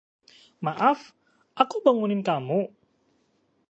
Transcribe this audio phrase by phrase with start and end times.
[0.65, 0.99] Maaf,
[1.61, 2.59] aku bangunin kamu?